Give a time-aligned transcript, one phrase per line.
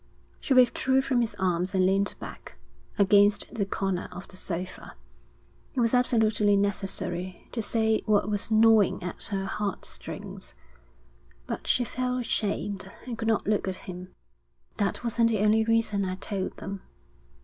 [0.39, 2.57] She withdrew from his arms and leaned back,
[2.97, 4.95] against the corner of the sofa.
[5.75, 10.55] It was absolutely necessary to say what was gnawing at her heart strings,
[11.45, 14.15] but she felt ashamed and could not look at him.
[14.77, 16.81] 'That wasn't the only reason I told them.